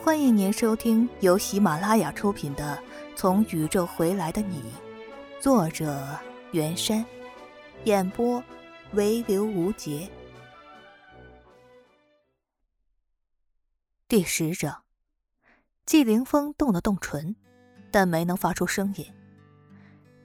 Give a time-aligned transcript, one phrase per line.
[0.00, 2.80] 欢迎您收听由喜马拉雅出品的
[3.16, 4.62] 《从宇宙回来的你》，
[5.42, 6.16] 作者
[6.52, 7.04] 袁山，
[7.84, 8.42] 演播
[8.92, 10.08] 唯留无节。
[14.06, 14.82] 第十章，
[15.84, 17.34] 季凌风动了动唇，
[17.90, 19.04] 但没能发出声音。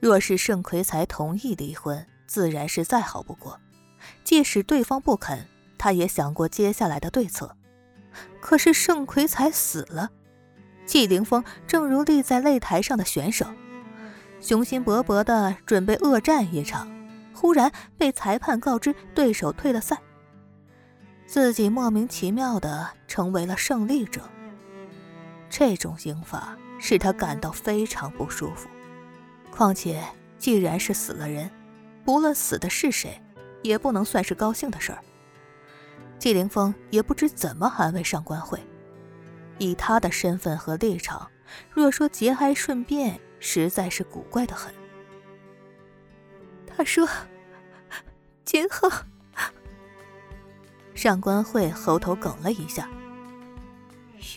[0.00, 3.58] 若是盛奎才同意离婚，自然是再好不过；
[4.22, 5.46] 即使对方不肯，
[5.76, 7.56] 他也想过接下来的对策。
[8.44, 10.10] 可是盛奎才死了，
[10.84, 13.46] 季凌风正如立在擂台上的选手，
[14.38, 16.86] 雄心勃勃的准备恶战一场，
[17.32, 19.96] 忽然被裁判告知对手退了赛，
[21.26, 24.20] 自己莫名其妙的成为了胜利者。
[25.48, 28.68] 这种刑罚使他感到非常不舒服。
[29.50, 30.04] 况且，
[30.36, 31.50] 既然是死了人，
[32.04, 33.18] 不论死的是谁，
[33.62, 34.98] 也不能算是高兴的事儿。
[36.24, 38.58] 季凌风也不知怎么安慰上官慧，
[39.58, 41.30] 以他的身份和立场，
[41.70, 44.74] 若说节哀顺变，实在是古怪的很。
[46.66, 47.06] 他说
[48.42, 48.90] ：“今后……”
[50.96, 52.88] 上官慧喉头哽了一下，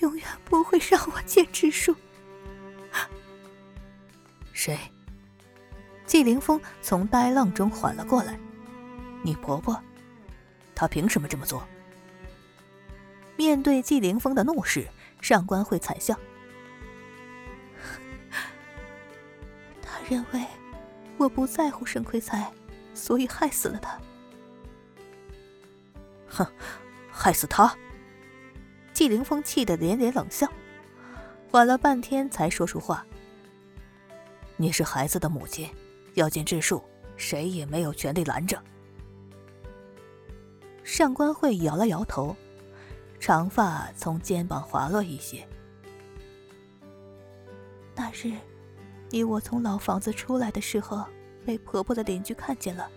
[0.02, 1.96] 永远不会让我见植树。
[4.52, 4.78] 谁？
[6.06, 8.38] 季凌风从呆愣中缓了过来
[9.24, 9.82] ：“你婆婆，
[10.76, 11.66] 她凭什么这么做？”
[13.38, 14.88] 面对季凌风的怒视，
[15.22, 16.18] 上官慧惨笑。
[19.82, 20.44] 他认为
[21.18, 22.52] 我不在乎沈奎才，
[22.96, 23.98] 所以害死了他。
[26.28, 26.46] 哼，
[27.12, 27.74] 害死他！
[28.92, 30.52] 季凌峰气得连连冷笑，
[31.52, 33.06] 缓了半天才说出话
[34.58, 35.70] ：“你是孩子的母亲，
[36.16, 36.84] 要见智树，
[37.16, 38.60] 谁也没有权利拦着。”
[40.84, 42.36] 上官慧摇了摇头。
[43.20, 45.48] 长发从肩膀滑落一些。
[47.96, 48.38] 那日，
[49.10, 51.06] 你我从老房子出来的时候，
[51.46, 52.90] 被婆婆的邻居看见了。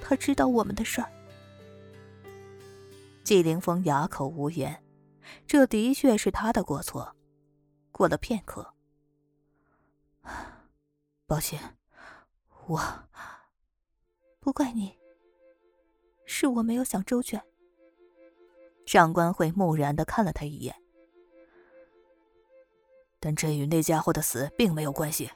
[0.00, 1.10] 他知道我们的事儿。
[3.22, 4.82] 季凌风哑口无言，
[5.46, 7.16] 这的确是他的过错。
[7.90, 8.74] 过了片刻，
[11.26, 11.78] 抱歉，
[12.66, 12.80] 我
[14.40, 14.98] 不怪你，
[16.26, 17.40] 是我没有想周全。
[18.94, 20.72] 上官慧木然的看了他一眼，
[23.18, 25.32] 但这与那家伙的死并没有关系。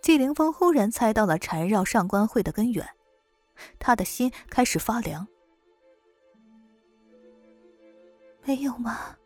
[0.00, 2.88] 季凌风忽然猜到了缠绕上官慧的根源，
[3.80, 5.26] 他的心开始发凉。
[8.44, 9.16] 没有吗？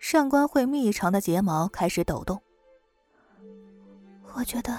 [0.00, 2.42] 上官慧密长的睫毛开始抖动。
[4.34, 4.76] 我觉得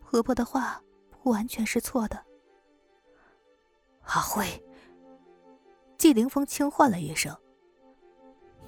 [0.00, 0.82] 婆婆的话
[1.22, 2.20] 不完全是错的。
[4.02, 4.60] 阿慧。
[5.98, 7.36] 季凌风轻唤了一声：“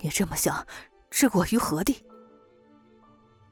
[0.00, 0.66] 你这么想，
[1.10, 2.04] 置我于何地？”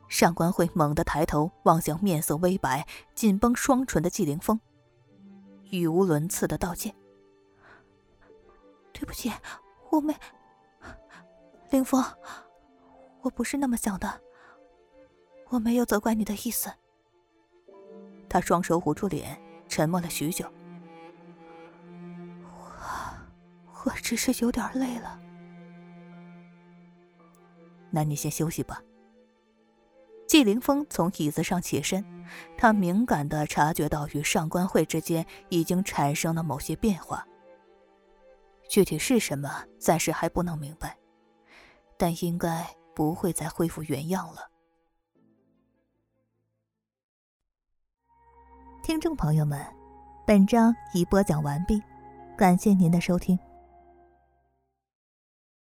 [0.09, 2.85] 上官慧猛地抬头望向面色微白、
[3.15, 4.59] 紧绷双唇的季凌风，
[5.71, 6.93] 语无伦次的道歉
[8.93, 9.33] ：“对不起，
[9.91, 10.13] 我没……
[11.71, 12.03] 凌风，
[13.21, 14.21] 我不是那么想的，
[15.51, 16.69] 我没有责怪你的意思。”
[18.29, 20.51] 他双手捂住脸，沉默了许久。
[23.89, 25.19] 我只是有点累了，
[27.91, 28.83] 那你先休息吧。
[30.27, 32.05] 季凌风从椅子上起身，
[32.59, 37.27] 他敏感的察觉到与上官慧之间已经产生了某些变化，
[38.69, 40.99] 具体是什么暂时还不能明白，
[41.97, 44.51] 但应该不会再恢复原样了。
[48.83, 49.65] 听众朋友们，
[50.27, 51.83] 本章已播讲完毕，
[52.37, 53.39] 感谢您的收听。